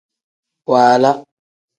[0.71, 1.11] Waala.